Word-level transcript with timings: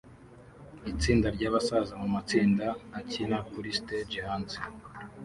Itsinda 0.91 1.27
ryabasaza 1.35 1.93
mumatsinda 2.01 2.67
akina 2.99 3.37
kuri 3.51 3.69
stage 3.79 4.17
hanze 4.27 4.57